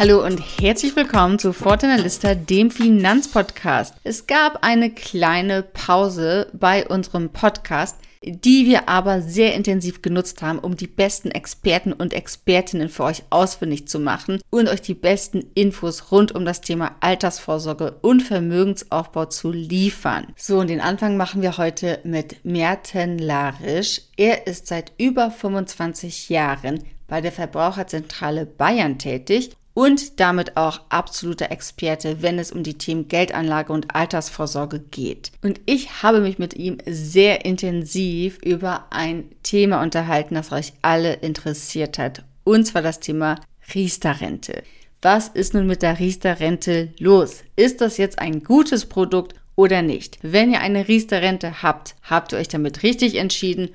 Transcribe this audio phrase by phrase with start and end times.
[0.00, 3.96] Hallo und herzlich willkommen zu Fortuna Lista, dem Finanzpodcast.
[4.02, 10.58] Es gab eine kleine Pause bei unserem Podcast, die wir aber sehr intensiv genutzt haben,
[10.58, 15.44] um die besten Experten und Expertinnen für euch ausfindig zu machen und euch die besten
[15.52, 20.28] Infos rund um das Thema Altersvorsorge und Vermögensaufbau zu liefern.
[20.34, 24.00] So, und den Anfang machen wir heute mit Merten Larisch.
[24.16, 31.50] Er ist seit über 25 Jahren bei der Verbraucherzentrale Bayern tätig und damit auch absoluter
[31.50, 35.32] Experte, wenn es um die Themen Geldanlage und Altersvorsorge geht.
[35.42, 41.14] Und ich habe mich mit ihm sehr intensiv über ein Thema unterhalten, das euch alle
[41.14, 42.24] interessiert hat.
[42.44, 43.36] Und zwar das Thema
[43.74, 44.62] Riester-Rente.
[45.02, 47.42] Was ist nun mit der Riester-Rente los?
[47.56, 50.18] Ist das jetzt ein gutes Produkt oder nicht?
[50.22, 53.70] Wenn ihr eine Riester-Rente habt, habt ihr euch damit richtig entschieden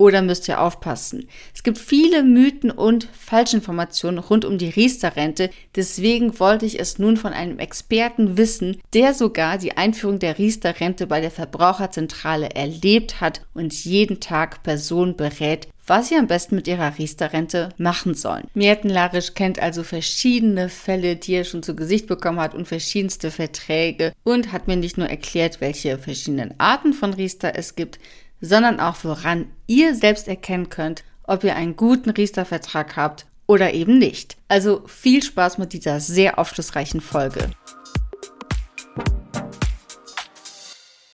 [0.00, 1.28] oder müsst ihr aufpassen?
[1.54, 5.50] Es gibt viele Mythen und Falschinformationen rund um die Riester-Rente.
[5.76, 11.06] Deswegen wollte ich es nun von einem Experten wissen, der sogar die Einführung der Riester-Rente
[11.06, 16.66] bei der Verbraucherzentrale erlebt hat und jeden Tag Personen berät, was sie am besten mit
[16.66, 18.48] ihrer Riester-Rente machen sollen.
[18.54, 23.30] Merten Larisch kennt also verschiedene Fälle, die er schon zu Gesicht bekommen hat und verschiedenste
[23.30, 27.98] Verträge und hat mir nicht nur erklärt, welche verschiedenen Arten von Riester es gibt,
[28.40, 33.98] sondern auch woran ihr selbst erkennen könnt, ob ihr einen guten Riester-Vertrag habt oder eben
[33.98, 34.36] nicht.
[34.48, 37.50] Also viel Spaß mit dieser sehr aufschlussreichen Folge.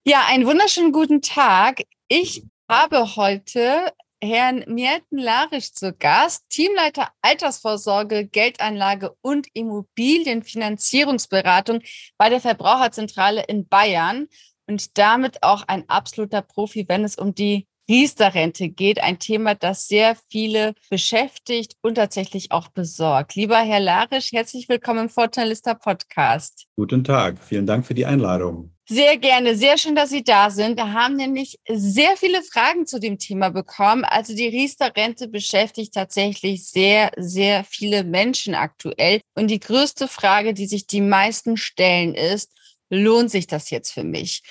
[0.04, 1.82] Ja, einen wunderschönen guten Tag.
[2.08, 3.92] Ich habe heute
[4.22, 11.80] Herrn Mierten Larisch zu Gast, Teamleiter Altersvorsorge, Geldanlage und Immobilienfinanzierungsberatung
[12.16, 14.28] bei der Verbraucherzentrale in Bayern
[14.66, 19.00] und damit auch ein absoluter Profi, wenn es um die Riester-Rente geht.
[19.00, 23.36] Ein Thema, das sehr viele beschäftigt und tatsächlich auch besorgt.
[23.36, 26.66] Lieber Herr Larisch, herzlich willkommen im Vorteilister Podcast.
[26.74, 27.38] Guten Tag.
[27.38, 28.72] Vielen Dank für die Einladung.
[28.88, 29.56] Sehr gerne.
[29.56, 30.76] Sehr schön, dass Sie da sind.
[30.76, 34.04] Wir haben nämlich sehr viele Fragen zu dem Thema bekommen.
[34.04, 39.20] Also die Riester-Rente beschäftigt tatsächlich sehr, sehr viele Menschen aktuell.
[39.34, 42.52] Und die größte Frage, die sich die meisten stellen, ist,
[42.90, 44.42] lohnt sich das jetzt für mich?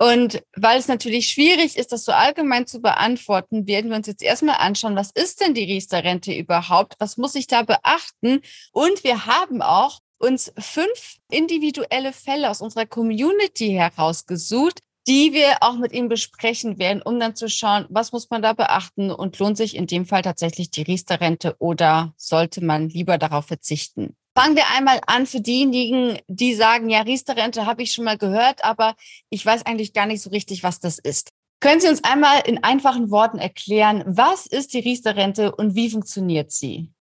[0.00, 4.22] Und weil es natürlich schwierig ist, das so allgemein zu beantworten, werden wir uns jetzt
[4.22, 6.94] erstmal anschauen, was ist denn die Riester-Rente überhaupt?
[7.00, 8.40] Was muss ich da beachten?
[8.72, 15.76] Und wir haben auch uns fünf individuelle Fälle aus unserer Community herausgesucht, die wir auch
[15.76, 19.56] mit Ihnen besprechen werden, um dann zu schauen, was muss man da beachten und lohnt
[19.56, 24.16] sich in dem Fall tatsächlich die Riester-Rente oder sollte man lieber darauf verzichten?
[24.38, 28.64] Fangen wir einmal an für diejenigen, die sagen, ja, Riester-Rente habe ich schon mal gehört,
[28.64, 28.94] aber
[29.30, 31.30] ich weiß eigentlich gar nicht so richtig, was das ist.
[31.58, 36.52] Können Sie uns einmal in einfachen Worten erklären, was ist die Riester-Rente und wie funktioniert
[36.52, 36.92] sie?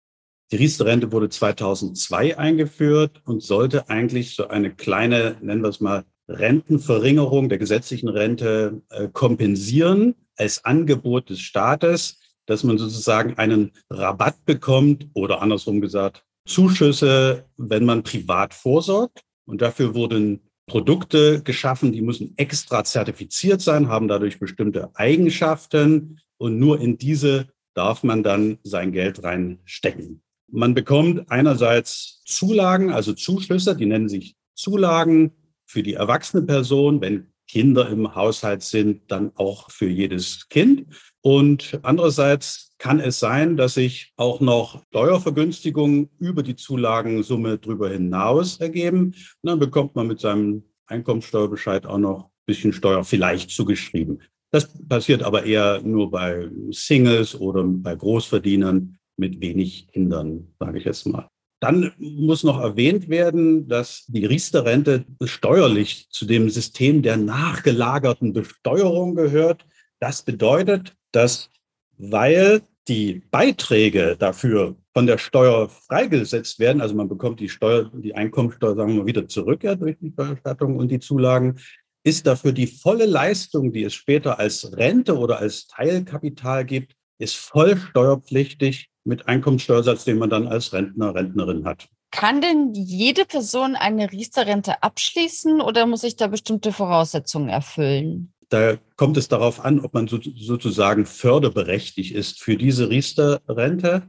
[0.51, 6.05] Die Riester-Rente wurde 2002 eingeführt und sollte eigentlich so eine kleine, nennen wir es mal,
[6.27, 14.43] Rentenverringerung der gesetzlichen Rente äh, kompensieren als Angebot des Staates, dass man sozusagen einen Rabatt
[14.43, 19.21] bekommt oder andersrum gesagt Zuschüsse, wenn man privat vorsorgt.
[19.45, 26.19] Und dafür wurden Produkte geschaffen, die müssen extra zertifiziert sein, haben dadurch bestimmte Eigenschaften.
[26.37, 30.21] Und nur in diese darf man dann sein Geld reinstecken.
[30.49, 35.31] Man bekommt einerseits Zulagen, also Zuschüsse, die nennen sich Zulagen
[35.65, 40.87] für die erwachsene Person, wenn Kinder im Haushalt sind, dann auch für jedes Kind.
[41.21, 48.59] Und andererseits kann es sein, dass sich auch noch Steuervergünstigungen über die Zulagensumme drüber hinaus
[48.59, 49.07] ergeben.
[49.41, 54.21] Und dann bekommt man mit seinem Einkommensteuerbescheid auch noch ein bisschen Steuer vielleicht zugeschrieben.
[54.51, 60.85] Das passiert aber eher nur bei Singles oder bei Großverdienern mit wenig Kindern, sage ich
[60.85, 61.27] jetzt mal.
[61.59, 69.15] Dann muss noch erwähnt werden, dass die Riester-Rente steuerlich zu dem System der nachgelagerten Besteuerung
[69.15, 69.65] gehört.
[69.99, 71.49] Das bedeutet, dass
[71.97, 78.15] weil die Beiträge dafür von der Steuer freigesetzt werden, also man bekommt die Steuer, die
[78.15, 81.57] Einkommensteuer, sagen wir mal, wieder zurück ja, durch die Steuerstattung und die Zulagen,
[82.03, 87.35] ist dafür die volle Leistung, die es später als Rente oder als Teilkapital gibt, ist
[87.35, 91.87] voll steuerpflichtig mit Einkommensteuersatz, den man dann als Rentner, Rentnerin hat.
[92.11, 98.33] Kann denn jede Person eine Riester-Rente abschließen oder muss ich da bestimmte Voraussetzungen erfüllen?
[98.49, 104.03] Da kommt es darauf an, ob man so, sozusagen förderberechtigt ist für diese Riester-Rente.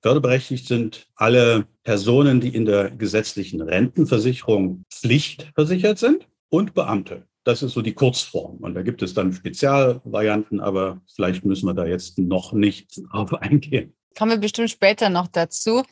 [0.00, 7.26] Förderberechtigt sind alle Personen, die in der gesetzlichen Rentenversicherung pflichtversichert sind und Beamte.
[7.44, 8.58] Das ist so die Kurzform.
[8.58, 13.34] Und da gibt es dann Spezialvarianten, aber vielleicht müssen wir da jetzt noch nicht drauf
[13.34, 13.94] eingehen.
[14.16, 15.82] Kommen wir bestimmt später noch dazu.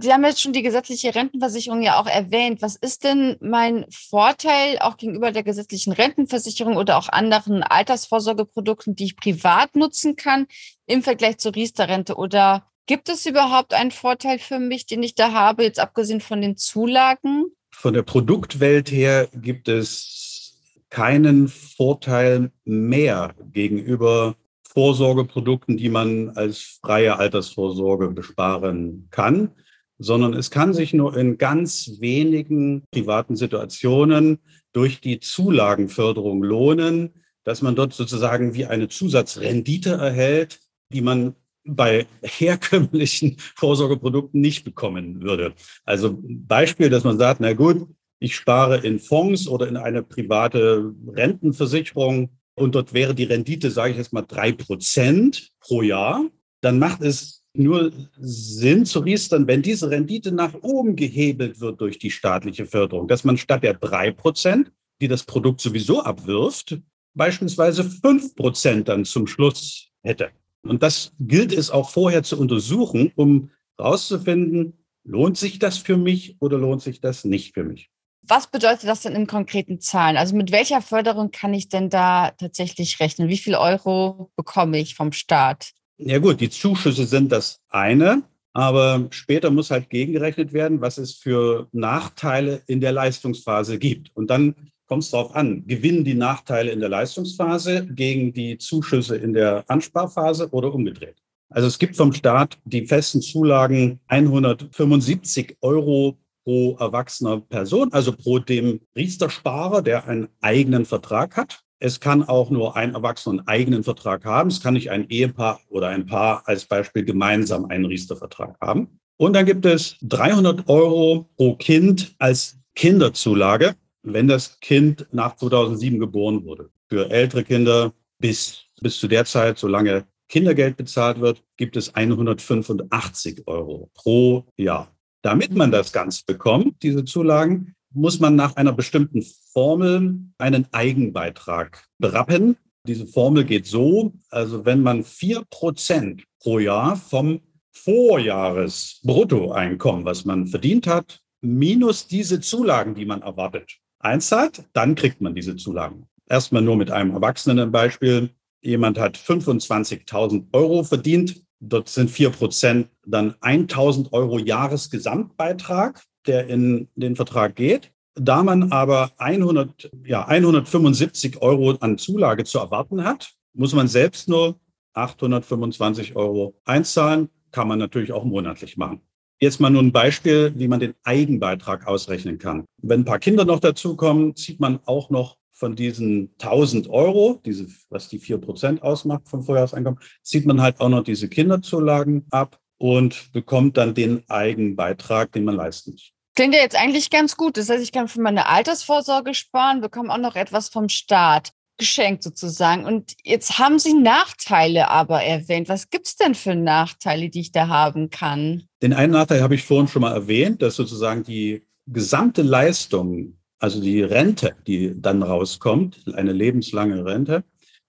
[0.00, 2.62] Sie haben jetzt schon die gesetzliche Rentenversicherung ja auch erwähnt.
[2.62, 9.04] Was ist denn mein Vorteil auch gegenüber der gesetzlichen Rentenversicherung oder auch anderen Altersvorsorgeprodukten, die
[9.04, 10.46] ich privat nutzen kann
[10.86, 12.16] im Vergleich zur Riester-Rente?
[12.16, 16.40] Oder gibt es überhaupt einen Vorteil für mich, den ich da habe, jetzt abgesehen von
[16.40, 17.44] den Zulagen?
[17.70, 20.60] Von der Produktwelt her gibt es
[20.90, 24.36] keinen Vorteil mehr gegenüber
[24.74, 29.52] Vorsorgeprodukten, die man als freie Altersvorsorge besparen kann
[29.98, 34.38] sondern es kann sich nur in ganz wenigen privaten Situationen
[34.72, 40.60] durch die Zulagenförderung lohnen, dass man dort sozusagen wie eine Zusatzrendite erhält,
[40.92, 41.34] die man
[41.64, 45.54] bei herkömmlichen Vorsorgeprodukten nicht bekommen würde.
[45.84, 47.88] Also Beispiel, dass man sagt, na gut,
[48.18, 53.92] ich spare in Fonds oder in eine private Rentenversicherung und dort wäre die Rendite, sage
[53.92, 56.24] ich jetzt mal, drei Prozent pro Jahr.
[56.60, 61.98] Dann macht es nur Sinn zu riestern, wenn diese Rendite nach oben gehebelt wird durch
[61.98, 66.78] die staatliche Förderung, dass man statt der drei Prozent, die das Produkt sowieso abwirft,
[67.14, 70.30] beispielsweise fünf Prozent dann zum Schluss hätte.
[70.62, 76.36] Und das gilt es auch vorher zu untersuchen, um herauszufinden, lohnt sich das für mich
[76.40, 77.90] oder lohnt sich das nicht für mich.
[78.26, 80.16] Was bedeutet das denn in konkreten Zahlen?
[80.16, 83.28] Also mit welcher Förderung kann ich denn da tatsächlich rechnen?
[83.28, 85.72] Wie viel Euro bekomme ich vom Staat?
[85.98, 88.22] Ja gut, die Zuschüsse sind das eine,
[88.52, 94.10] aber später muss halt gegengerechnet werden, was es für Nachteile in der Leistungsphase gibt.
[94.14, 94.54] Und dann
[94.86, 99.64] kommt es darauf an, gewinnen die Nachteile in der Leistungsphase gegen die Zuschüsse in der
[99.68, 101.16] Ansparphase oder umgedreht.
[101.50, 108.38] Also es gibt vom Staat die festen Zulagen 175 Euro pro erwachsener Person, also pro
[108.38, 111.60] dem Riester-Sparer, der einen eigenen Vertrag hat.
[111.80, 114.48] Es kann auch nur ein Erwachsener einen eigenen Vertrag haben.
[114.48, 119.00] Es kann nicht ein Ehepaar oder ein Paar als Beispiel gemeinsam einen Riester-Vertrag haben.
[119.16, 125.98] Und dann gibt es 300 Euro pro Kind als Kinderzulage, wenn das Kind nach 2007
[125.98, 126.70] geboren wurde.
[126.88, 133.46] Für ältere Kinder bis, bis zu der Zeit, solange Kindergeld bezahlt wird, gibt es 185
[133.46, 134.93] Euro pro Jahr.
[135.24, 139.24] Damit man das Ganze bekommt, diese Zulagen, muss man nach einer bestimmten
[139.54, 142.58] Formel einen Eigenbeitrag berappen.
[142.86, 147.40] Diese Formel geht so, also wenn man vier Prozent pro Jahr vom
[147.72, 155.34] Vorjahresbruttoeinkommen, was man verdient hat, minus diese Zulagen, die man erwartet, einzahlt, dann kriegt man
[155.34, 156.06] diese Zulagen.
[156.28, 158.28] Erstmal nur mit einem Erwachsenen Beispiel.
[158.60, 161.42] Jemand hat 25.000 Euro verdient.
[161.68, 167.92] Dort sind vier Prozent dann 1.000 Euro Jahresgesamtbeitrag der in den Vertrag geht.
[168.14, 174.28] Da man aber 100, ja, 175 Euro an Zulage zu erwarten hat, muss man selbst
[174.28, 174.60] nur
[174.94, 177.28] 825 Euro einzahlen.
[177.50, 179.00] Kann man natürlich auch monatlich machen.
[179.40, 182.64] Jetzt mal nur ein Beispiel, wie man den Eigenbeitrag ausrechnen kann.
[182.82, 187.66] Wenn ein paar Kinder noch dazukommen, zieht man auch noch von diesen 1000 Euro, diese,
[187.88, 193.32] was die 4% ausmacht vom Vorjahreseinkommen, zieht man halt auch noch diese Kinderzulagen ab und
[193.32, 196.10] bekommt dann den Eigenbeitrag, den man leisten muss.
[196.36, 197.56] Klingt ja jetzt eigentlich ganz gut.
[197.56, 202.22] Das heißt, ich kann für meine Altersvorsorge sparen, bekomme auch noch etwas vom Staat geschenkt
[202.22, 202.84] sozusagen.
[202.84, 205.70] Und jetzt haben Sie Nachteile aber erwähnt.
[205.70, 208.64] Was gibt es denn für Nachteile, die ich da haben kann?
[208.82, 213.80] Den einen Nachteil habe ich vorhin schon mal erwähnt, dass sozusagen die gesamte Leistung, also
[213.80, 217.44] die Rente, die dann rauskommt, eine lebenslange Rente,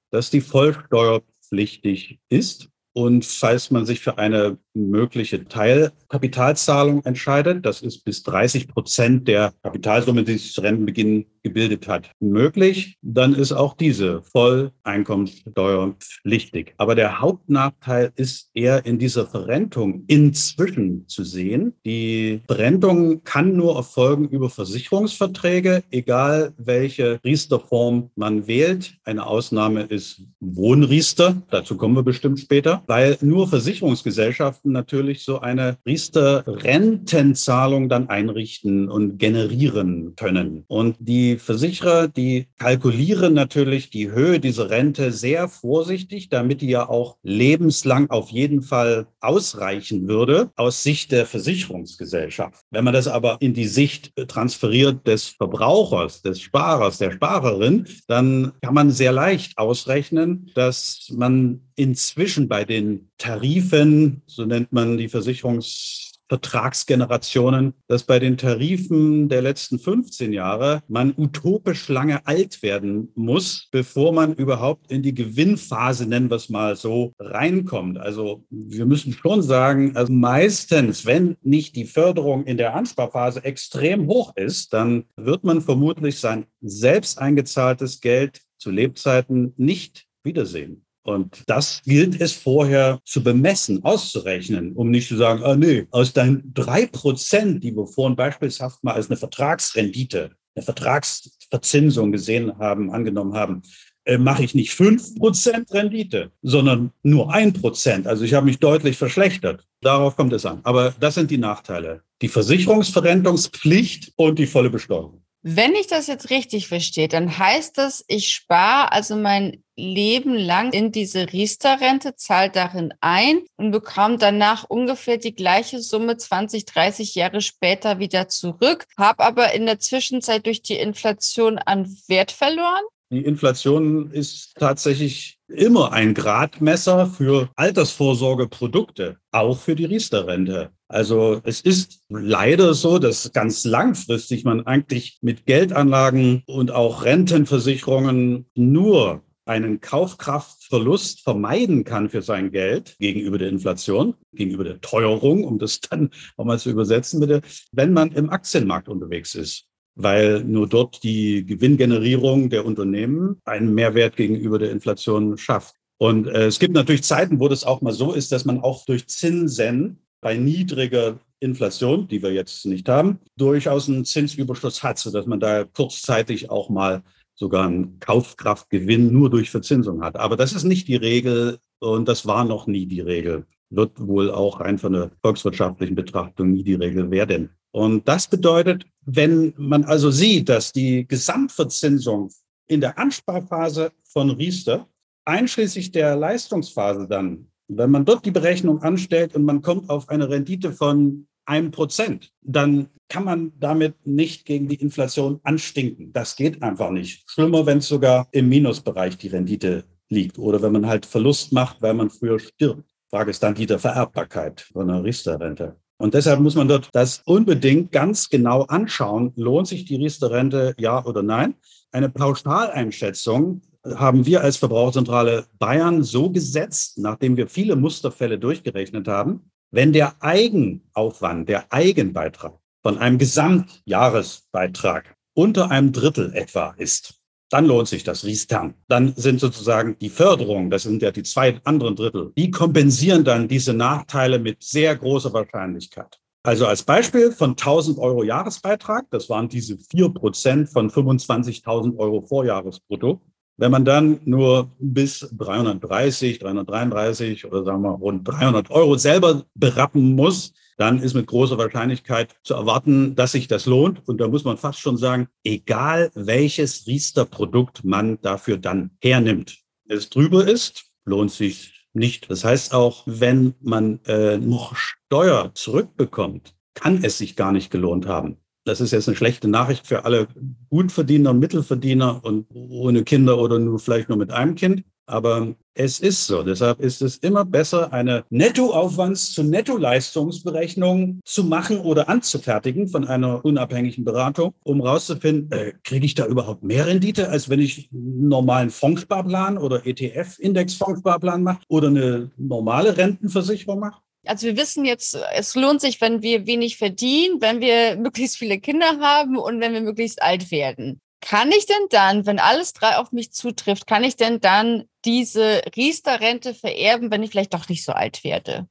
[0.10, 2.70] dass die vollsteuerpflichtig ist.
[2.94, 9.54] Und falls man sich für eine mögliche Teilkapitalzahlung entscheidet, das ist bis 30 Prozent der
[9.64, 16.74] Kapitalsumme, die sich zu Rentenbeginn gebildet hat, möglich, dann ist auch diese Volleinkommenssteuerpflichtig.
[16.78, 21.74] Aber der Hauptnachteil ist eher in dieser Verrentung inzwischen zu sehen.
[21.86, 28.96] Die Verrentung kann nur erfolgen über Versicherungsverträge, egal welche Riesterform man wählt.
[29.04, 35.40] Eine Ausnahme ist Wohnriester, dazu kommen wir bestimmt später, weil nur Versicherungsgesellschaften Gesellschaften natürlich so
[35.40, 40.66] eine Riester-Rentenzahlung dann einrichten und generieren können.
[40.68, 46.90] Und die Versicherer, die kalkulieren natürlich die Höhe dieser Rente sehr vorsichtig, damit die ja
[46.90, 52.64] auch lebenslang auf jeden Fall ausreichen würde aus Sicht der Versicherungsgesellschaft.
[52.72, 58.54] Wenn man das aber in die Sicht transferiert des Verbrauchers, des Sparers, der Sparerin, dann
[58.62, 65.10] kann man sehr leicht ausrechnen, dass man inzwischen bei den Tarifen, so nennt man die
[65.10, 73.12] Versicherungs Vertragsgenerationen, dass bei den Tarifen der letzten 15 Jahre man utopisch lange alt werden
[73.16, 78.00] muss, bevor man überhaupt in die Gewinnphase, nennen wir es mal so, reinkommt.
[78.00, 84.08] Also wir müssen schon sagen, also meistens, wenn nicht die Förderung in der Ansparphase extrem
[84.08, 90.85] hoch ist, dann wird man vermutlich sein selbst eingezahltes Geld zu Lebzeiten nicht wiedersehen.
[91.06, 96.14] Und das gilt es vorher zu bemessen, auszurechnen, um nicht zu sagen, ah nee, aus
[96.14, 102.92] deinen drei Prozent, die wir vorhin beispielshaft mal als eine Vertragsrendite, eine Vertragsverzinsung gesehen haben,
[102.92, 103.62] angenommen haben,
[104.06, 108.08] äh, mache ich nicht fünf Prozent Rendite, sondern nur ein Prozent.
[108.08, 109.64] Also ich habe mich deutlich verschlechtert.
[109.82, 110.62] Darauf kommt es an.
[110.64, 112.02] Aber das sind die Nachteile.
[112.24, 115.25] Die Versicherungsverrentungspflicht und die volle Besteuerung.
[115.48, 120.74] Wenn ich das jetzt richtig verstehe, dann heißt das, ich spare also mein Leben lang
[120.74, 127.14] in diese Riester-Rente, zahle darin ein und bekomme danach ungefähr die gleiche Summe 20, 30
[127.14, 132.82] Jahre später wieder zurück, habe aber in der Zwischenzeit durch die Inflation an Wert verloren.
[133.12, 140.72] Die Inflation ist tatsächlich immer ein Gradmesser für Altersvorsorgeprodukte, auch für die Riester-Rente.
[140.88, 148.46] Also es ist leider so, dass ganz langfristig man eigentlich mit Geldanlagen und auch Rentenversicherungen
[148.56, 155.60] nur einen Kaufkraftverlust vermeiden kann für sein Geld gegenüber der Inflation, gegenüber der Teuerung, um
[155.60, 160.68] das dann auch mal zu übersetzen, bitte, wenn man im Aktienmarkt unterwegs ist weil nur
[160.68, 165.76] dort die Gewinngenerierung der Unternehmen einen Mehrwert gegenüber der Inflation schafft.
[165.98, 168.86] Und äh, es gibt natürlich Zeiten, wo das auch mal so ist, dass man auch
[168.86, 175.28] durch Zinsen bei niedriger Inflation, die wir jetzt nicht haben, durchaus einen Zinsüberschuss hat, sodass
[175.28, 177.04] man da kurzzeitig auch mal
[177.36, 180.16] sogar einen Kaufkraftgewinn nur durch Verzinsung hat.
[180.16, 183.46] Aber das ist nicht die Regel und das war noch nie die Regel.
[183.70, 187.52] Wird wohl auch rein von der volkswirtschaftlichen Betrachtung nie die Regel werden.
[187.70, 192.32] Und das bedeutet, wenn man also sieht, dass die Gesamtverzinsung
[192.66, 194.90] in der Ansparphase von Riester,
[195.26, 200.30] einschließlich der Leistungsphase dann, wenn man dort die Berechnung anstellt und man kommt auf eine
[200.30, 206.12] Rendite von einem Prozent, dann kann man damit nicht gegen die Inflation anstinken.
[206.12, 207.30] Das geht einfach nicht.
[207.30, 211.82] Schlimmer, wenn es sogar im Minusbereich die Rendite liegt oder wenn man halt Verlust macht,
[211.82, 212.84] weil man früher stirbt.
[213.10, 215.76] Frage ist dann die der Vererbbarkeit von einer Riester-Rente.
[215.98, 219.32] Und deshalb muss man dort das unbedingt ganz genau anschauen.
[219.36, 221.56] Lohnt sich die Riester-Rente, ja oder nein?
[221.92, 223.62] Eine Pauschaleinschätzung
[223.96, 230.22] haben wir als Verbraucherzentrale Bayern so gesetzt, nachdem wir viele Musterfälle durchgerechnet haben, wenn der
[230.22, 237.16] Eigenaufwand, der Eigenbeitrag von einem Gesamtjahresbeitrag unter einem Drittel etwa ist,
[237.50, 238.74] dann lohnt sich das Riestern.
[238.88, 243.48] Dann sind sozusagen die Förderungen, das sind ja die zwei anderen Drittel, die kompensieren dann
[243.48, 246.20] diese Nachteile mit sehr großer Wahrscheinlichkeit.
[246.44, 252.22] Also als Beispiel von 1000 Euro Jahresbeitrag, das waren diese vier Prozent von 25.000 Euro
[252.22, 253.20] Vorjahresbrutto.
[253.58, 260.16] Wenn man dann nur bis 330, 333 oder sagen wir rund 300 Euro selber berappen
[260.16, 264.08] muss, dann ist mit großer Wahrscheinlichkeit zu erwarten, dass sich das lohnt.
[264.08, 269.58] Und da muss man fast schon sagen, egal welches Riester-Produkt man dafür dann hernimmt.
[269.88, 272.30] Es drüber ist, lohnt sich nicht.
[272.30, 278.06] Das heißt auch, wenn man äh, noch Steuer zurückbekommt, kann es sich gar nicht gelohnt
[278.06, 278.38] haben.
[278.66, 280.28] Das ist jetzt eine schlechte Nachricht für alle
[280.70, 284.84] Gutverdiener, Mittelverdiener und ohne Kinder oder nur vielleicht nur mit einem Kind.
[285.08, 286.42] Aber es ist so.
[286.42, 293.46] Deshalb ist es immer besser, eine Nettoaufwands- zu Nettoleistungsberechnung zu machen oder anzufertigen von einer
[293.46, 298.30] unabhängigen Beratung, um rauszufinden, äh, kriege ich da überhaupt mehr Rendite, als wenn ich einen
[298.30, 304.02] normalen Fondssparplan oder ETF-Index-Fondssparplan mache oder eine normale Rentenversicherung mache?
[304.28, 308.60] Also wir wissen jetzt, es lohnt sich, wenn wir wenig verdienen, wenn wir möglichst viele
[308.60, 311.02] Kinder haben und wenn wir möglichst alt werden.
[311.22, 315.62] Kann ich denn dann, wenn alles drei auf mich zutrifft, kann ich denn dann diese
[315.76, 318.68] Riester-Rente vererben, wenn ich vielleicht doch nicht so alt werde?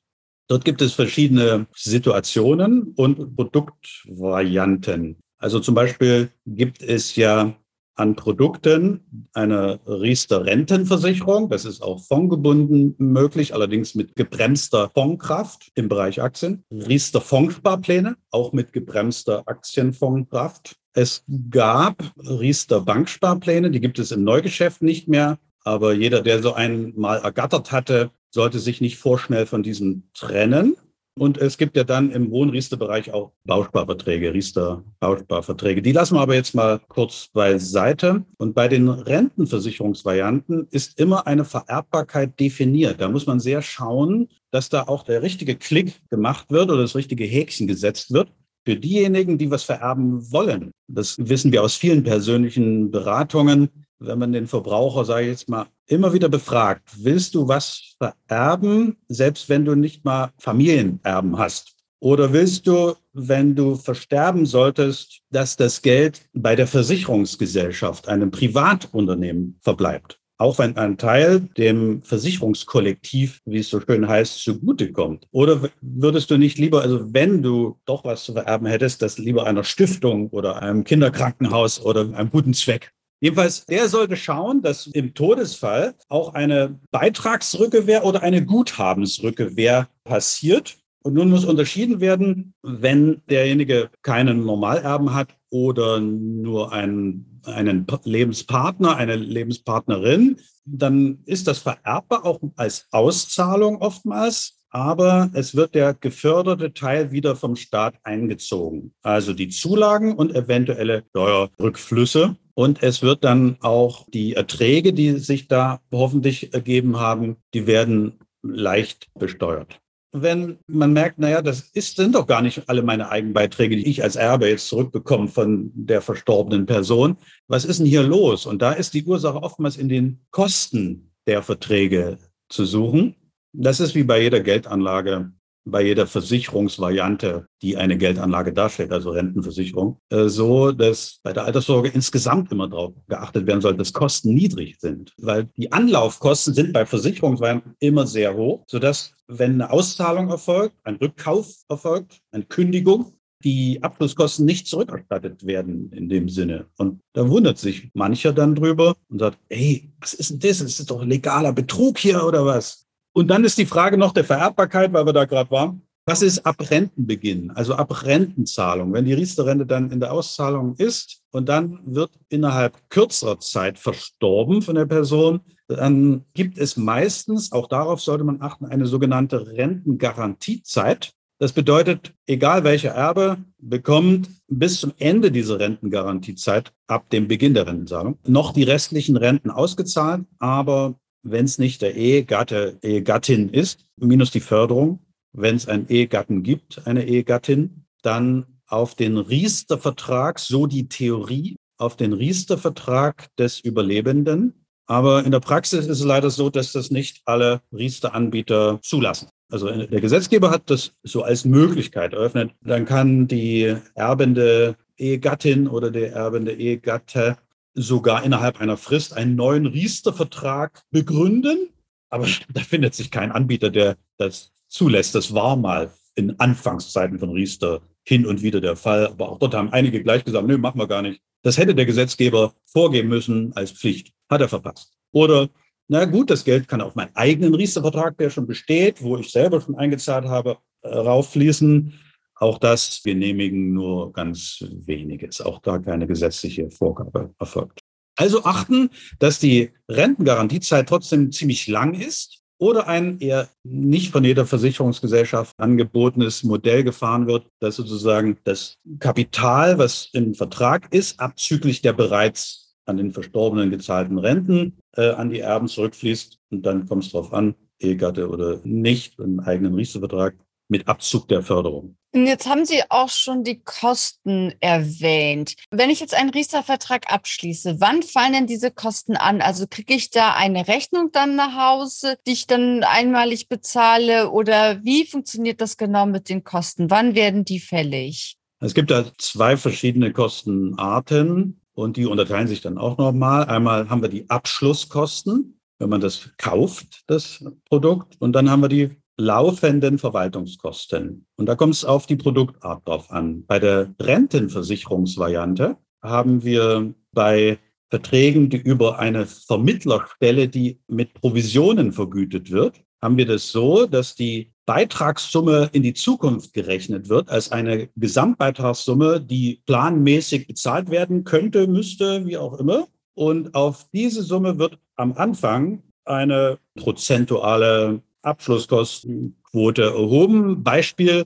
[0.47, 5.19] Dort gibt es verschiedene Situationen und Produktvarianten.
[5.39, 7.55] Also zum Beispiel gibt es ja
[7.97, 11.49] an Produkten eine Riester-Rentenversicherung.
[11.49, 16.65] Das ist auch fondgebunden möglich, allerdings mit gebremster Fondkraft im Bereich Aktien.
[16.73, 20.77] Riester-Fondsparpläne, auch mit gebremster Aktienfondkraft.
[20.93, 25.39] Es gab Riester Banksparpläne, die gibt es im Neugeschäft nicht mehr.
[25.65, 30.77] Aber jeder, der so einen mal ergattert hatte, sollte sich nicht vorschnell von diesem trennen.
[31.17, 35.81] Und es gibt ja dann im hohen Riester-Bereich auch Bausparverträge, Riester-Bausparverträge.
[35.81, 38.25] Die lassen wir aber jetzt mal kurz beiseite.
[38.37, 43.01] Und bei den Rentenversicherungsvarianten ist immer eine Vererbbarkeit definiert.
[43.01, 46.97] Da muss man sehr schauen, dass da auch der richtige Klick gemacht wird oder das
[46.97, 48.33] richtige Häkchen gesetzt wird.
[48.67, 53.69] Für diejenigen, die was vererben wollen, das wissen wir aus vielen persönlichen Beratungen,
[54.01, 58.97] wenn man den Verbraucher, sage ich jetzt mal, immer wieder befragt, willst du was vererben,
[59.09, 61.75] selbst wenn du nicht mal Familienerben hast?
[62.01, 69.59] Oder willst du, wenn du versterben solltest, dass das Geld bei der Versicherungsgesellschaft, einem Privatunternehmen
[69.63, 70.21] verbleibt?
[70.37, 75.29] Auch wenn ein Teil dem Versicherungskollektiv, wie es so schön heißt, zugutekommt.
[75.31, 79.47] Oder würdest du nicht lieber, also wenn du doch was zu vererben hättest, das lieber
[79.47, 82.93] einer Stiftung oder einem Kinderkrankenhaus oder einem guten Zweck
[83.25, 90.77] Jedenfalls, der sollte schauen, dass im Todesfall auch eine Beitragsrückgewehr oder eine Guthabensrückgewehr passiert.
[91.03, 98.97] Und nun muss unterschieden werden, wenn derjenige keinen Normalerben hat oder nur einen, einen Lebenspartner,
[98.97, 106.75] eine Lebenspartnerin, dann ist das vererbbar auch als Auszahlung oftmals aber es wird der geförderte
[106.75, 108.93] Teil wieder vom Staat eingezogen.
[109.03, 112.37] Also die Zulagen und eventuelle Steuerrückflüsse.
[112.55, 118.21] Und es wird dann auch die Erträge, die sich da hoffentlich ergeben haben, die werden
[118.43, 119.81] leicht besteuert.
[120.13, 124.05] Wenn man merkt, naja, das ist, sind doch gar nicht alle meine Eigenbeiträge, die ich
[124.05, 127.17] als Erbe jetzt zurückbekomme von der verstorbenen Person.
[127.49, 128.47] Was ist denn hier los?
[128.47, 132.19] Und da ist die Ursache oftmals in den Kosten der Verträge
[132.49, 133.17] zu suchen.
[133.53, 135.33] Das ist wie bei jeder Geldanlage,
[135.65, 141.89] bei jeder Versicherungsvariante, die eine Geldanlage darstellt, also Rentenversicherung, äh, so, dass bei der Alterssorge
[141.89, 145.13] insgesamt immer darauf geachtet werden soll, dass Kosten niedrig sind.
[145.19, 150.97] Weil die Anlaufkosten sind bei Versicherungsvarianten immer sehr hoch, sodass, wenn eine Auszahlung erfolgt, ein
[150.97, 156.67] Rückkauf erfolgt, eine Kündigung, die Abschlusskosten nicht zurückerstattet werden in dem Sinne.
[156.79, 160.59] Und da wundert sich mancher dann drüber und sagt, ey, was ist denn das?
[160.59, 162.84] Das ist doch legaler Betrug hier oder was?
[163.15, 165.83] Und dann ist die Frage noch der Vererbbarkeit, weil wir da gerade waren.
[166.07, 168.93] Was ist ab Rentenbeginn, also ab Rentenzahlung?
[168.93, 174.61] Wenn die Riester-Rente dann in der Auszahlung ist und dann wird innerhalb kürzerer Zeit verstorben
[174.61, 181.13] von der Person, dann gibt es meistens, auch darauf sollte man achten, eine sogenannte Rentengarantiezeit.
[181.39, 187.67] Das bedeutet, egal welcher Erbe bekommt bis zum Ende dieser Rentengarantiezeit, ab dem Beginn der
[187.67, 194.31] Rentenzahlung, noch die restlichen Renten ausgezahlt, aber wenn es nicht der Ehegatte, Ehegattin ist, minus
[194.31, 195.01] die Förderung.
[195.33, 201.97] Wenn es einen Ehegatten gibt, eine Ehegattin, dann auf den Riester-Vertrag, so die Theorie, auf
[201.97, 204.55] den Riester-Vertrag des Überlebenden.
[204.87, 209.29] Aber in der Praxis ist es leider so, dass das nicht alle Riester-Anbieter zulassen.
[209.51, 212.53] Also der Gesetzgeber hat das so als Möglichkeit eröffnet.
[212.63, 217.37] Dann kann die erbende Ehegattin oder der erbende Ehegatte
[217.75, 221.71] sogar innerhalb einer Frist einen neuen Riester-Vertrag begründen.
[222.09, 225.15] Aber da findet sich kein Anbieter, der das zulässt.
[225.15, 229.07] Das war mal in Anfangszeiten von Riester hin und wieder der Fall.
[229.07, 231.21] Aber auch dort haben einige gleich gesagt, nö, machen wir gar nicht.
[231.43, 234.13] Das hätte der Gesetzgeber vorgeben müssen als Pflicht.
[234.31, 234.95] Hat er verpasst.
[235.13, 235.49] Oder,
[235.89, 239.61] na gut, das Geld kann auf meinen eigenen Riester-Vertrag, der schon besteht, wo ich selber
[239.61, 241.93] schon eingezahlt habe, äh, rauffließen.
[242.37, 245.41] Auch das genehmigen nur ganz weniges.
[245.41, 247.81] Auch da keine gesetzliche Vorgabe erfolgt.
[248.17, 254.47] Also achten, dass die Rentengarantiezeit trotzdem ziemlich lang ist oder ein eher nicht von jeder
[254.47, 261.93] Versicherungsgesellschaft angebotenes Modell gefahren wird, dass sozusagen das Kapital, was im Vertrag ist, abzüglich der
[261.93, 266.39] bereits an den Verstorbenen gezahlten Renten äh, an die Erben zurückfließt.
[266.51, 270.37] Und dann kommt es darauf an, Ehegatte oder nicht, einen eigenen Riester-Vertrag
[270.75, 271.97] mit Abzug der Förderung.
[272.13, 275.55] Jetzt haben Sie auch schon die Kosten erwähnt.
[275.71, 279.41] Wenn ich jetzt einen Riester-Vertrag abschließe, wann fallen denn diese Kosten an?
[279.41, 284.33] Also kriege ich da eine Rechnung dann nach Hause, die ich dann einmalig bezahle?
[284.33, 286.91] Oder wie funktioniert das genau mit den Kosten?
[286.91, 288.37] Wann werden die fällig?
[288.59, 293.45] Es gibt da zwei verschiedene Kostenarten und die unterteilen sich dann auch nochmal.
[293.45, 298.17] Einmal haben wir die Abschlusskosten, wenn man das kauft, das Produkt.
[298.19, 301.27] Und dann haben wir die laufenden Verwaltungskosten.
[301.37, 303.45] Und da kommt es auf die Produktart drauf an.
[303.47, 307.59] Bei der Rentenversicherungsvariante haben wir bei
[307.91, 314.15] Verträgen, die über eine Vermittlerstelle, die mit Provisionen vergütet wird, haben wir das so, dass
[314.15, 321.67] die Beitragssumme in die Zukunft gerechnet wird als eine Gesamtbeitragssumme, die planmäßig bezahlt werden könnte,
[321.67, 322.89] müsste, wie auch immer.
[323.15, 330.63] Und auf diese Summe wird am Anfang eine prozentuale Abschlusskostenquote erhoben.
[330.63, 331.25] Beispiel,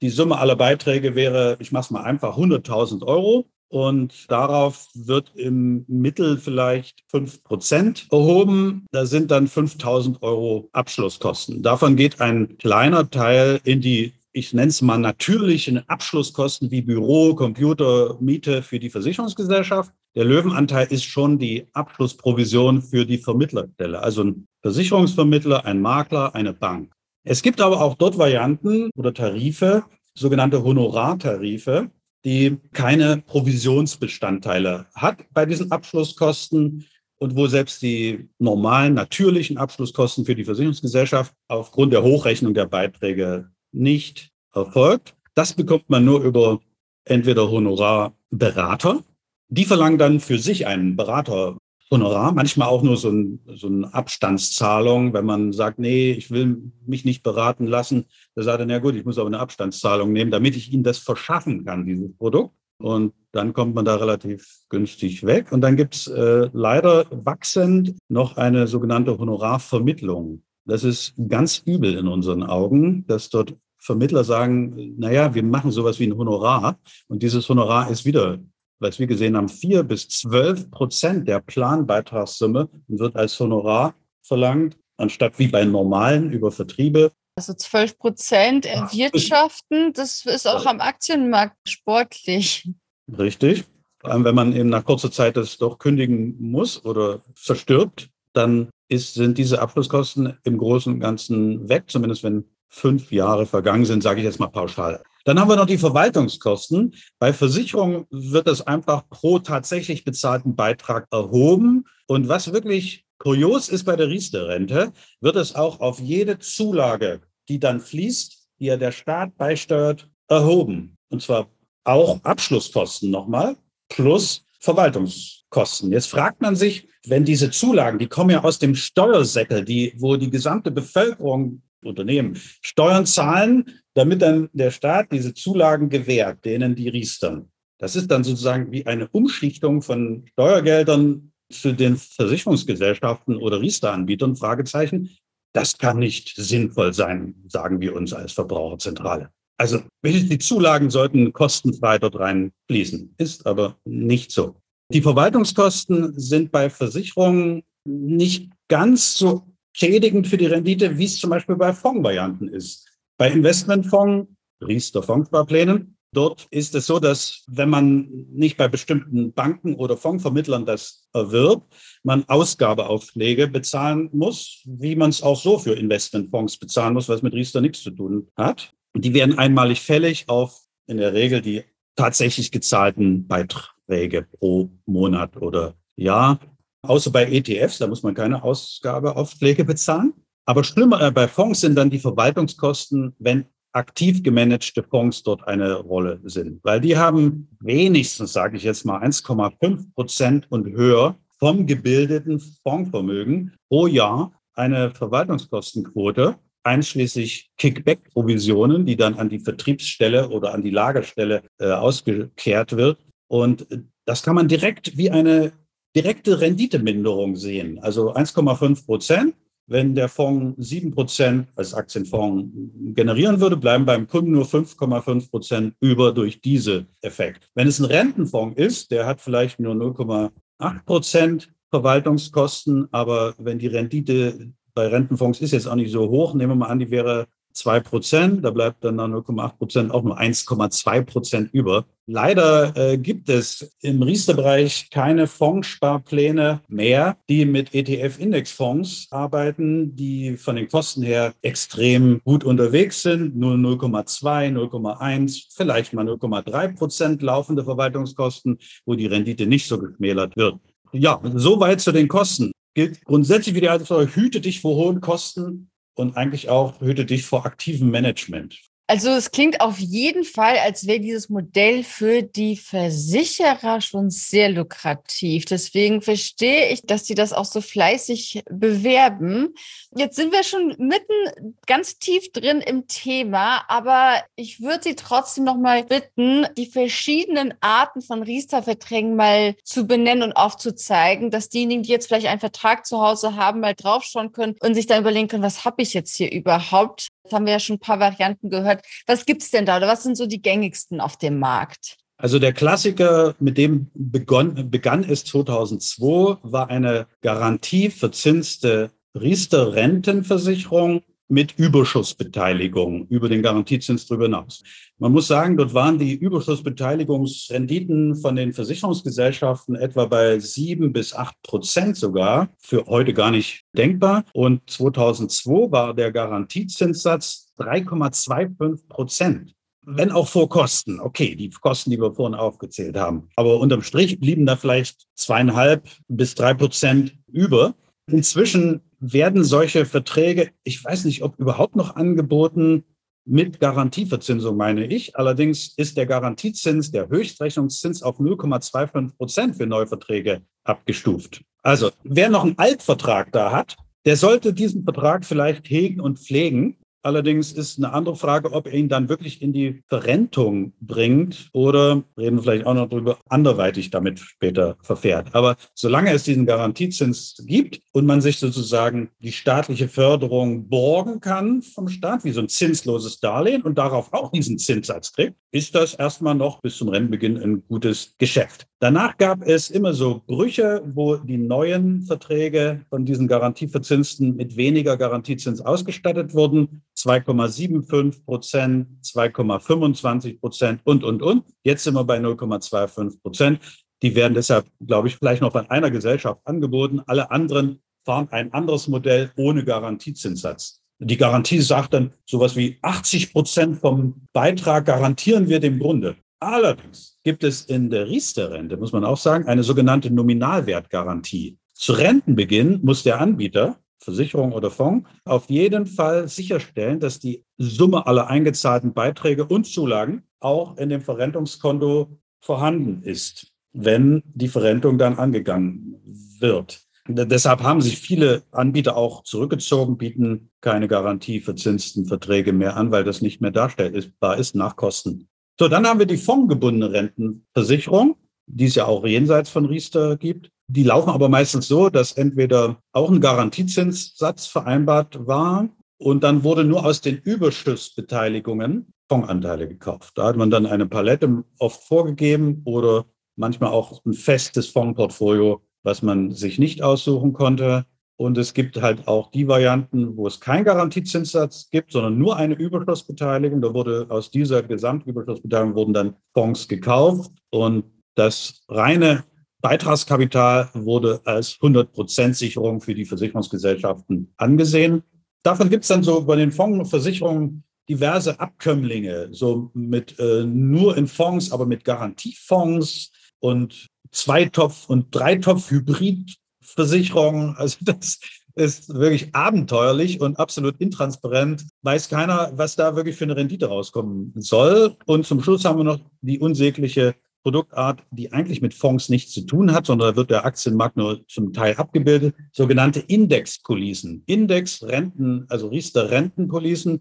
[0.00, 3.46] die Summe aller Beiträge wäre, ich mache es mal einfach, 100.000 Euro.
[3.70, 8.86] Und darauf wird im Mittel vielleicht fünf Prozent erhoben.
[8.92, 11.62] Da sind dann 5000 Euro Abschlusskosten.
[11.62, 17.34] Davon geht ein kleiner Teil in die, ich nenne es mal natürlichen Abschlusskosten wie Büro,
[17.34, 19.92] Computer, Miete für die Versicherungsgesellschaft.
[20.14, 26.52] Der Löwenanteil ist schon die Abschlussprovision für die Vermittlerstelle, also ein Versicherungsvermittler, ein Makler, eine
[26.52, 26.92] Bank.
[27.24, 31.90] Es gibt aber auch dort Varianten oder Tarife, sogenannte Honorartarife
[32.24, 36.84] die keine Provisionsbestandteile hat bei diesen Abschlusskosten
[37.16, 43.50] und wo selbst die normalen, natürlichen Abschlusskosten für die Versicherungsgesellschaft aufgrund der Hochrechnung der Beiträge
[43.72, 45.14] nicht erfolgt.
[45.34, 46.60] Das bekommt man nur über
[47.04, 49.02] entweder Honorarberater.
[49.48, 51.56] Die verlangen dann für sich einen Berater
[51.90, 56.72] Honorar, manchmal auch nur so, ein, so eine Abstandszahlung, wenn man sagt, nee, ich will
[56.86, 58.04] mich nicht beraten lassen.
[58.34, 60.98] Da sagt er, na gut, ich muss aber eine Abstandszahlung nehmen, damit ich Ihnen das
[60.98, 62.54] verschaffen kann, dieses Produkt.
[62.80, 65.50] Und dann kommt man da relativ günstig weg.
[65.50, 70.42] Und dann gibt's äh, leider wachsend noch eine sogenannte Honorarvermittlung.
[70.64, 75.98] Das ist ganz übel in unseren Augen, dass dort Vermittler sagen, naja, wir machen sowas
[75.98, 78.38] wie ein Honorar und dieses Honorar ist wieder
[78.80, 85.38] was wir gesehen haben, vier bis zwölf Prozent der Planbeitragssumme wird als Honorar verlangt, anstatt
[85.38, 87.12] wie bei normalen über Vertriebe.
[87.36, 92.68] Also zwölf Prozent erwirtschaften, das ist auch am Aktienmarkt sportlich.
[93.16, 93.64] Richtig.
[94.00, 98.70] Vor allem, wenn man eben nach kurzer Zeit das doch kündigen muss oder verstirbt, dann
[98.88, 104.02] ist, sind diese Abschlusskosten im Großen und Ganzen weg, zumindest wenn fünf Jahre vergangen sind,
[104.02, 105.02] sage ich jetzt mal pauschal.
[105.28, 106.94] Dann haben wir noch die Verwaltungskosten.
[107.18, 111.84] Bei Versicherungen wird das einfach pro tatsächlich bezahlten Beitrag erhoben.
[112.06, 117.60] Und was wirklich kurios ist bei der Riester-Rente, wird es auch auf jede Zulage, die
[117.60, 120.96] dann fließt, die ja der Staat beisteuert, erhoben.
[121.10, 121.50] Und zwar
[121.84, 123.58] auch Abschlusskosten nochmal
[123.90, 125.92] plus Verwaltungskosten.
[125.92, 130.16] Jetzt fragt man sich, wenn diese Zulagen, die kommen ja aus dem Steuersäckel, die, wo
[130.16, 136.88] die gesamte Bevölkerung Unternehmen Steuern zahlen, damit dann der Staat diese Zulagen gewährt, denen die
[136.88, 137.50] riestern.
[137.78, 145.10] Das ist dann sozusagen wie eine Umschichtung von Steuergeldern zu den Versicherungsgesellschaften oder Riester-Anbietern, Fragezeichen.
[145.54, 149.30] Das kann nicht sinnvoll sein, sagen wir uns als Verbraucherzentrale.
[149.56, 154.56] Also die Zulagen sollten kostenfrei dort reinfließen, ist aber nicht so.
[154.92, 159.46] Die Verwaltungskosten sind bei Versicherungen nicht ganz so
[159.78, 162.88] schädigend für die Rendite, wie es zum Beispiel bei Fondsvarianten ist.
[163.16, 169.76] Bei Investmentfonds, Riester Fondssparplänen, dort ist es so, dass wenn man nicht bei bestimmten Banken
[169.76, 176.58] oder Fondsvermittlern das erwirbt, man Ausgabeaufschläge bezahlen muss, wie man es auch so für Investmentfonds
[176.58, 178.72] bezahlen muss, was mit Riester nichts zu tun hat.
[178.96, 181.62] Die werden einmalig fällig auf in der Regel die
[181.94, 186.40] tatsächlich gezahlten Beiträge pro Monat oder Jahr.
[186.82, 190.14] Außer bei ETFs, da muss man keine Ausgabeaufschläge bezahlen.
[190.44, 195.74] Aber schlimmer äh, bei Fonds sind dann die Verwaltungskosten, wenn aktiv gemanagte Fonds dort eine
[195.74, 196.60] Rolle sind.
[196.64, 203.54] Weil die haben wenigstens, sage ich jetzt mal, 1,5 Prozent und höher vom gebildeten Fondsvermögen
[203.68, 211.42] pro Jahr eine Verwaltungskostenquote, einschließlich Kickback-Provisionen, die dann an die Vertriebsstelle oder an die Lagerstelle
[211.58, 212.98] äh, ausgekehrt wird.
[213.28, 213.66] Und
[214.04, 215.52] das kann man direkt wie eine
[215.94, 217.78] direkte Renditeminderung sehen.
[217.80, 219.34] Also 1,5 Prozent.
[219.70, 222.48] Wenn der Fonds 7 Prozent als Aktienfonds
[222.94, 227.50] generieren würde, bleiben beim Kunden nur 5,5 Prozent über durch diese Effekt.
[227.54, 233.66] Wenn es ein Rentenfonds ist, der hat vielleicht nur 0,8 Prozent Verwaltungskosten, aber wenn die
[233.66, 237.26] Rendite bei Rentenfonds ist jetzt auch nicht so hoch, nehmen wir mal an, die wäre
[237.52, 241.84] zwei Prozent, da bleibt dann nach 0,8 Prozent auch nur 1,2 Prozent über.
[242.10, 250.56] Leider äh, gibt es im Riester-Bereich keine Fondssparpläne mehr, die mit ETF-Indexfonds arbeiten, die von
[250.56, 253.36] den Kosten her extrem gut unterwegs sind.
[253.36, 260.34] Nur 0,2, 0,1, vielleicht mal 0,3 Prozent laufende Verwaltungskosten, wo die Rendite nicht so geschmälert
[260.34, 260.56] wird.
[260.92, 262.52] Ja, soweit zu den Kosten.
[262.72, 267.04] Gilt grundsätzlich wie die alte Frage, hüte dich vor hohen Kosten und eigentlich auch hüte
[267.04, 268.58] dich vor aktivem Management.
[268.90, 274.48] Also es klingt auf jeden Fall, als wäre dieses Modell für die Versicherer schon sehr
[274.48, 275.44] lukrativ.
[275.44, 279.54] Deswegen verstehe ich, dass sie das auch so fleißig bewerben.
[279.94, 285.44] Jetzt sind wir schon mitten ganz tief drin im Thema, aber ich würde Sie trotzdem
[285.44, 291.82] noch mal bitten, die verschiedenen Arten von Riester-Verträgen mal zu benennen und aufzuzeigen, dass diejenigen,
[291.82, 295.28] die jetzt vielleicht einen Vertrag zu Hause haben, mal draufschauen können und sich dann überlegen
[295.28, 297.08] können, was habe ich jetzt hier überhaupt?
[297.28, 298.86] Jetzt haben wir ja schon ein paar Varianten gehört.
[299.06, 301.98] Was gibt es denn da oder was sind so die gängigsten auf dem Markt?
[302.16, 313.06] Also der Klassiker, mit dem begann, begann es 2002, war eine garantieverzinste Riester-Rentenversicherung mit Überschussbeteiligung
[313.08, 314.62] über den Garantiezins darüber hinaus.
[314.98, 321.36] Man muss sagen, dort waren die Überschussbeteiligungsrenditen von den Versicherungsgesellschaften etwa bei sieben bis acht
[321.42, 324.24] Prozent sogar, für heute gar nicht denkbar.
[324.32, 329.54] Und 2002 war der Garantiezinssatz 3,25 Prozent.
[329.90, 331.00] Wenn auch vor Kosten.
[331.00, 333.30] Okay, die Kosten, die wir vorhin aufgezählt haben.
[333.36, 337.74] Aber unterm Strich blieben da vielleicht zweieinhalb bis drei Prozent über.
[338.06, 342.84] Inzwischen werden solche Verträge, ich weiß nicht, ob überhaupt noch angeboten,
[343.24, 345.16] mit Garantieverzinsung meine ich.
[345.16, 351.42] Allerdings ist der Garantiezins, der Höchstrechnungszins auf 0,25 Prozent für Neuverträge abgestuft.
[351.62, 356.78] Also wer noch einen Altvertrag da hat, der sollte diesen Vertrag vielleicht hegen und pflegen
[357.02, 362.02] Allerdings ist eine andere Frage, ob er ihn dann wirklich in die Verrentung bringt oder
[362.16, 365.34] reden wir vielleicht auch noch darüber, anderweitig damit später verfährt.
[365.34, 371.62] Aber solange es diesen Garantiezins gibt und man sich sozusagen die staatliche Förderung borgen kann
[371.62, 375.94] vom Staat, wie so ein zinsloses Darlehen und darauf auch diesen Zinssatz kriegt, ist das
[375.94, 378.66] erstmal noch bis zum Rennbeginn ein gutes Geschäft.
[378.80, 384.96] Danach gab es immer so Brüche, wo die neuen Verträge von diesen Garantieverzinsten mit weniger
[384.96, 386.82] Garantiezins ausgestattet wurden.
[387.08, 391.44] 2,75 Prozent, 2,25 Prozent und, und, und.
[391.62, 393.60] Jetzt sind wir bei 0,25 Prozent.
[394.02, 397.00] Die werden deshalb, glaube ich, vielleicht noch von einer Gesellschaft angeboten.
[397.06, 400.82] Alle anderen fahren ein anderes Modell ohne Garantiezinssatz.
[401.00, 406.16] Die Garantie sagt dann sowas wie 80 Prozent vom Beitrag garantieren wir dem Grunde.
[406.40, 411.58] Allerdings gibt es in der Riester-Rente, muss man auch sagen, eine sogenannte Nominalwertgarantie.
[411.72, 418.06] Zu Rentenbeginn muss der Anbieter, Versicherung oder Fonds, auf jeden Fall sicherstellen, dass die Summe
[418.06, 425.18] aller eingezahlten Beiträge und Zulagen auch in dem Verrentungskonto vorhanden ist, wenn die Verrentung dann
[425.18, 425.96] angegangen
[426.38, 426.82] wird.
[427.10, 433.22] Deshalb haben sich viele Anbieter auch zurückgezogen, bieten keine garantieverzinsten Verträge mehr an, weil das
[433.22, 435.26] nicht mehr darstellbar ist nach Kosten.
[435.58, 438.17] So, dann haben wir die fondgebundene Rentenversicherung,
[438.48, 440.50] die es ja auch jenseits von Riester gibt.
[440.68, 446.64] Die laufen aber meistens so, dass entweder auch ein Garantiezinssatz vereinbart war und dann wurde
[446.64, 450.12] nur aus den Überschussbeteiligungen Fondsanteile gekauft.
[450.16, 453.06] Da hat man dann eine Palette oft vorgegeben oder
[453.36, 457.86] manchmal auch ein festes Fondsportfolio was man sich nicht aussuchen konnte.
[458.16, 462.54] Und es gibt halt auch die Varianten, wo es keinen Garantiezinssatz gibt, sondern nur eine
[462.54, 463.60] Überschussbeteiligung.
[463.60, 467.84] Da wurde aus dieser Gesamtüberschussbeteiligung wurden dann Fonds gekauft und
[468.18, 469.24] das reine
[469.60, 475.02] Beitragskapital wurde als 100% Sicherung für die Versicherungsgesellschaften angesehen.
[475.42, 481.06] Davon gibt es dann so bei den Fondsversicherungen diverse Abkömmlinge, so mit äh, nur in
[481.06, 487.56] Fonds, aber mit Garantiefonds und Zweitopf- und Dreitopf-Hybridversicherung.
[487.58, 488.18] Also das
[488.54, 491.64] ist wirklich abenteuerlich und absolut intransparent.
[491.82, 494.96] Weiß keiner, was da wirklich für eine Rendite rauskommen soll.
[495.06, 499.42] Und zum Schluss haben wir noch die unsägliche Produktart, die eigentlich mit Fonds nichts zu
[499.42, 504.22] tun hat, sondern da wird der Aktienmarkt nur zum Teil abgebildet, sogenannte Indexpolicen.
[504.26, 507.00] Index-Renten, also Riester-Rentenpolicen,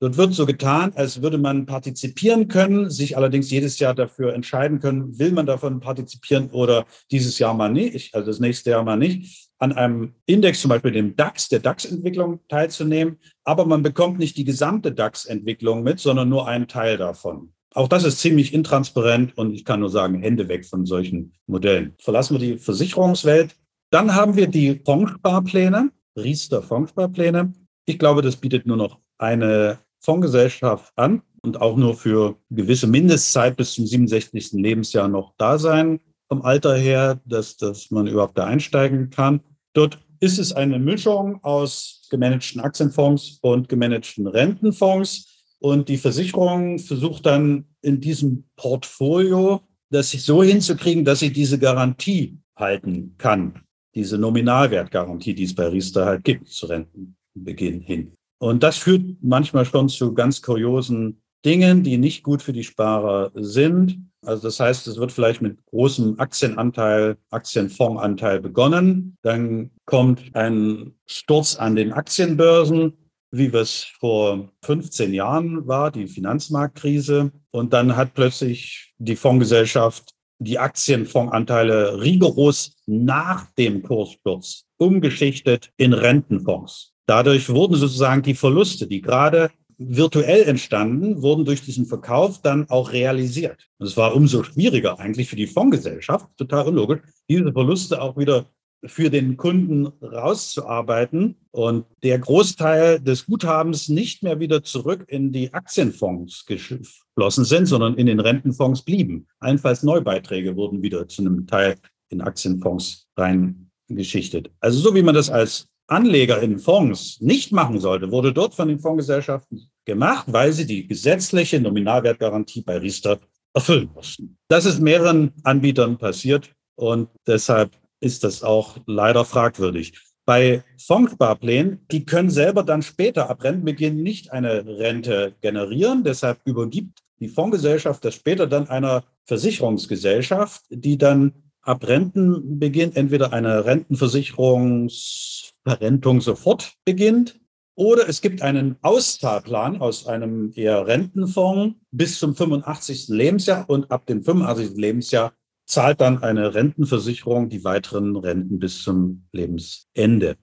[0.00, 4.78] Dort wird so getan, als würde man partizipieren können, sich allerdings jedes Jahr dafür entscheiden
[4.78, 8.96] können, will man davon partizipieren oder dieses Jahr mal nicht, also das nächste Jahr mal
[8.96, 13.18] nicht, an einem Index, zum Beispiel dem DAX, der DAX-Entwicklung teilzunehmen.
[13.42, 17.52] Aber man bekommt nicht die gesamte DAX-Entwicklung mit, sondern nur einen Teil davon.
[17.78, 21.94] Auch das ist ziemlich intransparent und ich kann nur sagen, Hände weg von solchen Modellen.
[22.00, 23.54] Verlassen wir die Versicherungswelt.
[23.92, 27.52] Dann haben wir die Fondssparpläne, Riester Fondssparpläne.
[27.86, 33.56] Ich glaube, das bietet nur noch eine Fondsgesellschaft an und auch nur für gewisse Mindestzeit
[33.56, 34.54] bis zum 67.
[34.54, 39.38] Lebensjahr noch da sein vom Alter her, dass, dass man überhaupt da einsteigen kann.
[39.72, 45.37] Dort ist es eine Mischung aus gemanagten Aktienfonds und gemanagten Rentenfonds.
[45.60, 52.38] Und die Versicherung versucht dann in diesem Portfolio das so hinzukriegen, dass sie diese Garantie
[52.56, 53.62] halten kann.
[53.94, 58.12] Diese Nominalwertgarantie, die es bei Riester halt gibt, zu Rentenbeginn hin.
[58.38, 63.32] Und das führt manchmal schon zu ganz kuriosen Dingen, die nicht gut für die Sparer
[63.34, 63.98] sind.
[64.24, 69.16] Also das heißt, es wird vielleicht mit großem Aktienanteil, Aktienfondsanteil begonnen.
[69.22, 72.92] Dann kommt ein Sturz an den Aktienbörsen,
[73.30, 77.30] wie es vor 15 Jahren war, die Finanzmarktkrise.
[77.50, 86.94] Und dann hat plötzlich die Fondsgesellschaft die Aktienfondsanteile rigoros nach dem Kurssturz umgeschichtet in Rentenfonds.
[87.06, 92.92] Dadurch wurden sozusagen die Verluste, die gerade virtuell entstanden, wurden durch diesen Verkauf dann auch
[92.92, 93.68] realisiert.
[93.78, 98.46] Es war umso schwieriger eigentlich für die Fondsgesellschaft, total unlogisch, diese Verluste auch wieder
[98.84, 105.52] für den Kunden rauszuarbeiten und der Großteil des Guthabens nicht mehr wieder zurück in die
[105.52, 109.26] Aktienfonds geflossen sind, sondern in den Rentenfonds blieben.
[109.40, 111.74] Allenfalls Neubeiträge wurden wieder zu einem Teil
[112.08, 114.50] in Aktienfonds reingeschichtet.
[114.60, 118.68] Also so wie man das als Anleger in Fonds nicht machen sollte, wurde dort von
[118.68, 123.18] den Fondsgesellschaften gemacht, weil sie die gesetzliche Nominalwertgarantie bei Riester
[123.54, 124.36] erfüllen mussten.
[124.48, 129.92] Das ist mehreren Anbietern passiert und deshalb ist das auch leider fragwürdig.
[130.24, 136.04] Bei Fondssparplänen, die können selber dann später ab Rentenbeginn nicht eine Rente generieren.
[136.04, 141.32] Deshalb übergibt die Fondsgesellschaft das später dann einer Versicherungsgesellschaft, die dann
[141.62, 147.40] ab Rentenbeginn entweder eine Rentenversicherungsverrentung sofort beginnt
[147.78, 153.06] oder es gibt einen Auszahlplan aus einem eher Rentenfonds bis zum 85.
[153.06, 154.76] Lebensjahr und ab dem 85.
[154.76, 155.32] Lebensjahr
[155.68, 160.36] zahlt dann eine Rentenversicherung die weiteren Renten bis zum Lebensende.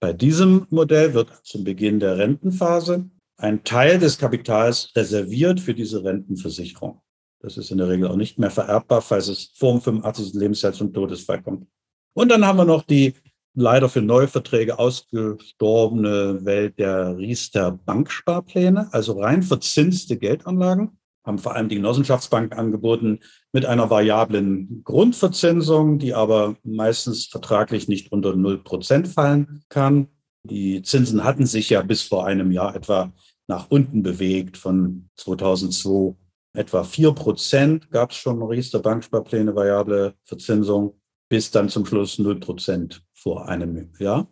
[0.00, 6.02] Bei diesem Modell wird zum Beginn der Rentenphase ein Teil des Kapitals reserviert für diese
[6.02, 7.02] Rentenversicherung.
[7.42, 10.34] Das ist in der Regel auch nicht mehr vererbbar, falls es vor dem 85.
[10.34, 11.66] Lebensjahr zum Todesfall kommt.
[12.14, 13.14] Und dann haben wir noch die
[13.54, 21.68] leider für Neuverträge ausgestorbene Welt der Riester Banksparpläne, also rein verzinste Geldanlagen haben vor allem
[21.68, 23.20] die Genossenschaftsbank angeboten
[23.52, 30.08] mit einer variablen Grundverzinsung, die aber meistens vertraglich nicht unter 0 Prozent fallen kann.
[30.42, 33.12] Die Zinsen hatten sich ja bis vor einem Jahr etwa
[33.46, 34.56] nach unten bewegt.
[34.56, 36.16] Von 2002
[36.54, 42.40] etwa 4 Prozent gab es schon Riester Banksparpläne, variable Verzinsung, bis dann zum Schluss 0
[42.40, 44.26] Prozent vor einem Jahr.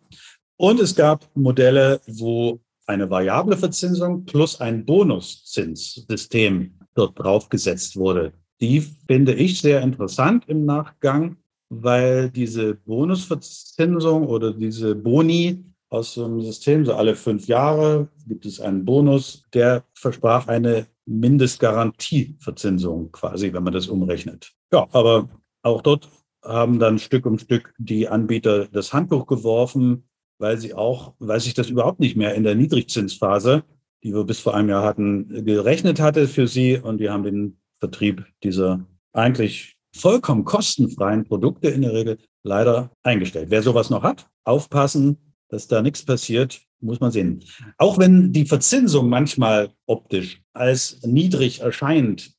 [0.57, 8.33] Und es gab Modelle, wo eine variable Verzinsung plus ein Bonuszinssystem dort draufgesetzt wurde.
[8.61, 11.37] Die finde ich sehr interessant im Nachgang,
[11.69, 18.45] weil diese Bonusverzinsung oder diese Boni aus so einem System, so alle fünf Jahre gibt
[18.45, 24.51] es einen Bonus, der versprach eine Mindestgarantieverzinsung quasi, wenn man das umrechnet.
[24.71, 25.29] Ja, aber
[25.63, 26.09] auch dort
[26.43, 30.03] haben dann Stück um Stück die Anbieter das Handtuch geworfen,
[30.37, 33.63] weil sie auch, weil sich das überhaupt nicht mehr in der Niedrigzinsphase
[34.03, 36.77] die wir bis vor einem Jahr hatten, gerechnet hatte für sie.
[36.77, 43.49] Und wir haben den Vertrieb dieser eigentlich vollkommen kostenfreien Produkte in der Regel leider eingestellt.
[43.49, 45.17] Wer sowas noch hat, aufpassen,
[45.49, 47.43] dass da nichts passiert, muss man sehen.
[47.77, 52.31] Auch wenn die Verzinsung manchmal optisch als niedrig erscheint,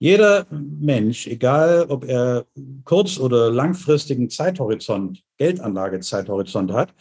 [0.00, 2.46] jeder Mensch, egal ob er
[2.84, 6.92] kurz- oder langfristigen Zeithorizont, Geldanlagezeithorizont hat,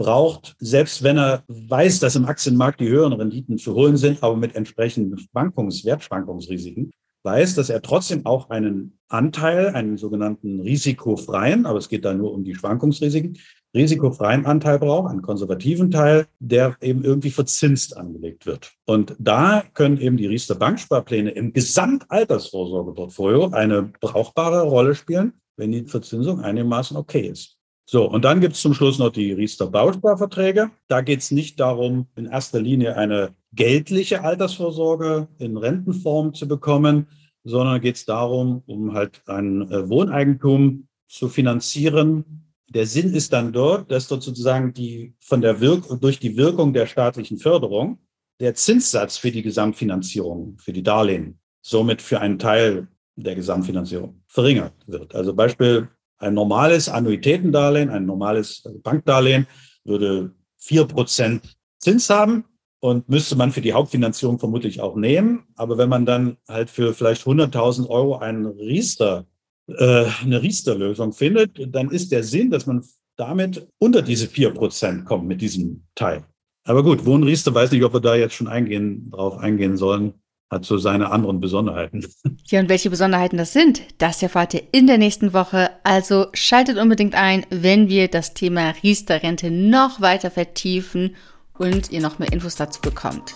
[0.00, 4.34] braucht, selbst wenn er weiß, dass im Aktienmarkt die höheren Renditen zu holen sind, aber
[4.34, 6.90] mit entsprechenden Schwankungs-, Wertschwankungsrisiken,
[7.22, 12.32] weiß, dass er trotzdem auch einen Anteil, einen sogenannten risikofreien, aber es geht da nur
[12.32, 13.36] um die Schwankungsrisiken,
[13.74, 18.72] risikofreien Anteil braucht, einen konservativen Teil, der eben irgendwie verzinst angelegt wird.
[18.86, 25.84] Und da können eben die Riester Banksparpläne im Gesamtaltersvorsorgeportfolio eine brauchbare Rolle spielen, wenn die
[25.84, 27.59] Verzinsung einigermaßen okay ist.
[27.92, 30.70] So, und dann gibt es zum Schluss noch die Riester Bausparverträge.
[30.86, 37.08] Da geht es nicht darum, in erster Linie eine geldliche Altersvorsorge in Rentenform zu bekommen,
[37.42, 42.52] sondern geht es darum, um halt ein äh, Wohneigentum zu finanzieren.
[42.68, 46.72] Der Sinn ist dann dort, dass dort sozusagen die von der Wirk durch die Wirkung
[46.72, 47.98] der staatlichen Förderung
[48.38, 54.74] der Zinssatz für die Gesamtfinanzierung, für die Darlehen, somit für einen Teil der Gesamtfinanzierung verringert
[54.86, 55.12] wird.
[55.12, 55.88] Also Beispiel
[56.20, 59.46] ein normales Annuitätendarlehen, ein normales Bankdarlehen
[59.84, 62.44] würde vier Prozent Zins haben
[62.80, 65.44] und müsste man für die Hauptfinanzierung vermutlich auch nehmen.
[65.56, 69.26] Aber wenn man dann halt für vielleicht 100.000 Euro einen Riester,
[69.66, 72.84] äh, eine Riester-Lösung findet, dann ist der Sinn, dass man
[73.16, 76.24] damit unter diese vier Prozent kommt mit diesem Teil.
[76.64, 80.14] Aber gut, Wohnriester weiß nicht, ob wir da jetzt schon eingehen, drauf eingehen sollen
[80.50, 82.06] hat so seine anderen Besonderheiten.
[82.46, 85.70] Ja, und welche Besonderheiten das sind, das erfahrt ihr in der nächsten Woche.
[85.84, 91.14] Also schaltet unbedingt ein, wenn wir das Thema Riester-Rente noch weiter vertiefen
[91.56, 93.34] und ihr noch mehr Infos dazu bekommt.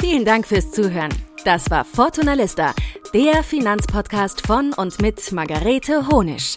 [0.00, 1.12] Vielen Dank fürs Zuhören.
[1.44, 2.74] Das war Fortuna Lista,
[3.12, 6.56] der Finanzpodcast von und mit Margarete Honisch.